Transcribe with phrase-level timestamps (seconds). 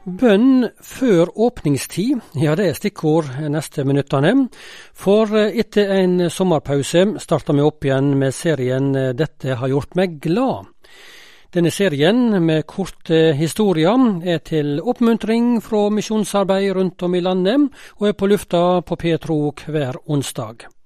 [0.00, 4.46] Bønn før åpningstid, ja det er stikkord neste minuttene.
[4.96, 10.72] For etter en sommerpause starter vi opp igjen med serien 'Dette har gjort meg glad'.
[11.52, 18.08] Denne serien med korte historier er til oppmuntring fra misjonsarbeid rundt om i landet, og
[18.08, 20.79] er på lufta på Petro hver onsdag.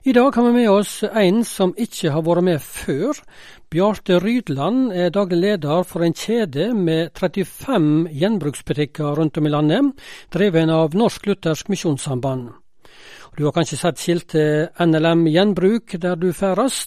[0.00, 3.18] I dag har vi med oss en som ikke har vært med før.
[3.68, 9.90] Bjarte Rydland er daglig leder for en kjede med 35 gjenbruksbutikker rundt om i landet,
[10.32, 12.48] dreven av Norsk Luthersk Misjonssamband.
[13.36, 16.86] Du har kanskje sett skiltet NLM Gjenbruk der du ferdes.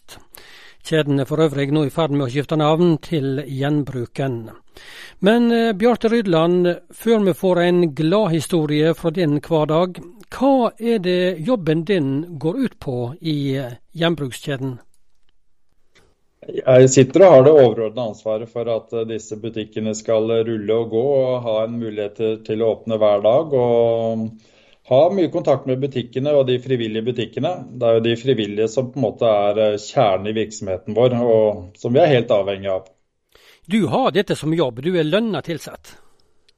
[0.82, 4.50] Kjeden er for øvrig nå i ferd med å skifte navn til Gjenbruken.
[5.22, 10.02] Men eh, Bjarte Rydland, før vi får en gladhistorie fra din hverdag,
[10.34, 14.80] hva er det jobben din går ut på i eh, gjenbrukskjeden?
[16.44, 20.90] Jeg sitter og har det overordna ansvaret for at eh, disse butikkene skal rulle og
[20.96, 23.54] gå og ha en mulighet til å åpne hver dag.
[23.54, 24.28] og
[24.84, 27.54] ha mye kontakt med butikkene og de frivillige butikkene.
[27.72, 31.16] Det er jo de frivillige som på en måte er eh, kjernen i virksomheten vår,
[31.24, 32.90] og som vi er helt avhengig av.
[33.70, 35.96] Du har dette som jobb, du er lønna tilsatt?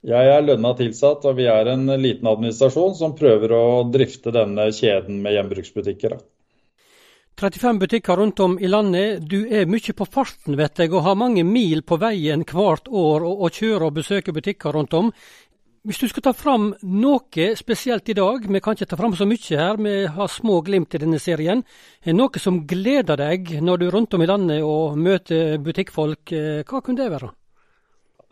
[0.06, 4.68] Jeg er lønna tilsatt, og vi er en liten administrasjon som prøver å drifte denne
[4.76, 6.20] kjeden med gjenbruksbutikker.
[7.36, 9.26] 35 butikker rundt om i landet.
[9.28, 13.26] Du er mye på farten, vet jeg, og har mange mil på veien hvert år
[13.26, 15.10] og, og kjører og besøker butikker rundt om.
[15.86, 19.28] Hvis du skal ta fram noe spesielt i dag, vi kan ikke ta fram så
[19.30, 21.62] mye her, vi har små glimt i denne serien,
[22.02, 26.34] er noe som gleder deg når du er rundt om i landet og møter butikkfolk,
[26.34, 27.30] eh, hva kunne det være?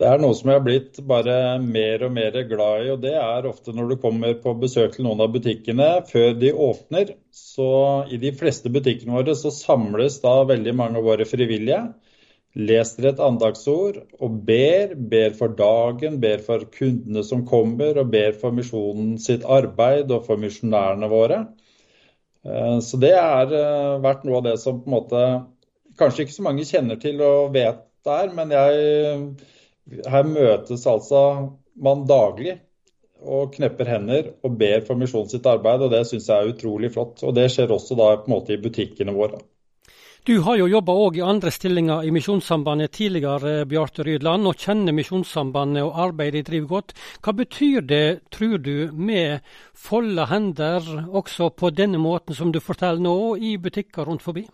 [0.00, 3.12] Det er noe som jeg har blitt bare mer og mer glad i, og det
[3.14, 7.12] er ofte når du kommer på besøk til noen av butikkene før de åpner.
[7.30, 7.68] Så
[8.10, 11.84] i de fleste butikkene våre så samles da veldig mange av våre frivillige
[12.54, 14.94] leser et andagsord og ber.
[15.10, 20.26] Ber for dagen, ber for kundene som kommer, og ber for misjonen sitt arbeid og
[20.28, 21.40] for misjonærene våre.
[22.46, 25.24] Eh, så det har eh, vært noe av det som på en måte
[25.98, 29.28] kanskje ikke så mange kjenner til og vet der, men jeg,
[29.90, 31.24] her møtes altså
[31.74, 32.58] man daglig
[33.24, 36.92] og knepper hender og ber for misjonen sitt arbeid, og det syns jeg er utrolig
[36.92, 37.22] flott.
[37.24, 39.40] Og det skjer også da på en måte i butikkene våre.
[40.24, 44.96] Du har jo jobba òg i andre stillinger i Misjonssambandet tidligere, Bjarte Rydland, og kjenner
[44.96, 46.94] Misjonssambandet og arbeidet de driver godt.
[47.20, 49.44] Hva betyr det, tror du, med
[49.76, 54.46] folde hender også på denne måten som du forteller nå, i butikker rundt forbi?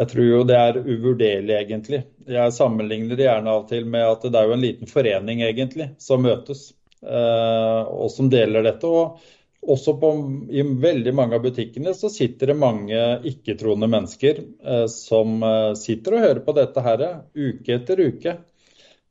[0.00, 2.00] Jeg tror jo det er uvurderlig, egentlig.
[2.26, 5.44] Jeg sammenligner det gjerne av og til med at det er jo en liten forening,
[5.46, 6.66] egentlig, som møtes,
[7.06, 8.90] eh, og som deler dette.
[8.90, 9.22] og
[9.64, 10.08] også på,
[10.52, 12.98] i veldig mange av butikkene så sitter det mange
[13.30, 18.36] ikke-troende mennesker eh, som eh, sitter og hører på dette her uke etter uke.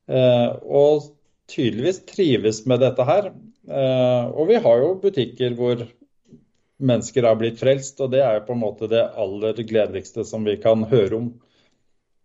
[0.04, 1.06] Og
[1.48, 3.30] tydeligvis trives med dette her.
[4.36, 5.86] Og vi har jo butikker hvor
[6.82, 10.46] mennesker har blitt frelst, og det er jo på en måte det aller gledeligste som
[10.48, 11.28] vi kan høre om.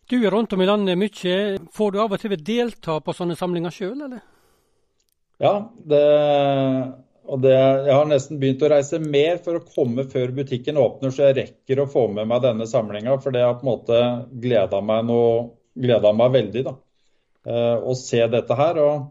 [0.09, 1.59] Du er rundt om i landet mye.
[1.75, 4.22] Får du av og til delta på sånne samlinger sjøl, eller?
[5.38, 5.53] Ja,
[5.87, 6.04] det
[7.28, 11.12] og det, jeg har nesten begynt å reise mer for å komme før butikken åpner,
[11.12, 13.19] så jeg rekker å få med meg denne samlinga.
[13.20, 13.98] For det har på en måte
[14.44, 15.34] gleda meg, noe,
[15.76, 16.72] gleda meg veldig da,
[17.44, 18.81] eh, å se dette her.
[18.81, 19.10] og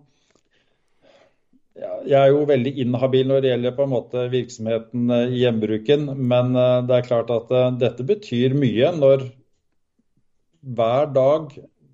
[2.07, 6.11] Jeg er jo veldig inhabil når det gjelder på en måte virksomheten eh, i hjembruken.
[6.17, 7.51] Men eh, det er klart at
[7.81, 9.27] dette betyr mye når
[10.77, 11.51] hver dag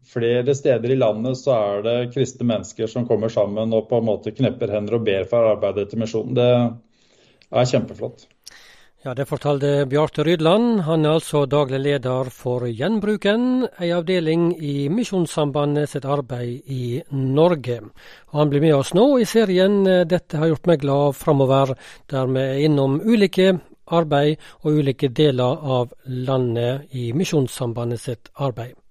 [0.08, 4.08] flere steder i landet så er det kristne mennesker som kommer sammen og på en
[4.10, 6.36] måte knepper hender og ber for arbeidet til misjonen.
[6.38, 6.50] Det
[7.54, 8.28] er kjempeflott.
[9.04, 10.80] Ja, Det fortalte Bjarte Rydland.
[10.88, 17.82] Han er altså daglig leder for Gjenbruken, ei avdeling i Misjonssambandet sitt arbeid i Norge.
[18.32, 21.76] Og han blir med oss nå i serien 'Dette har gjort meg glad' framover,
[22.08, 23.60] der vi er innom ulike
[23.92, 28.83] arbeid og ulike deler av landet i Misjonssambandet sitt arbeid.